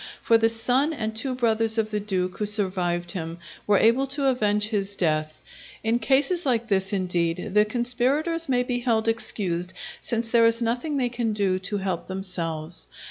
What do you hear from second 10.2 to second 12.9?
there is nothing they can do to help themselves.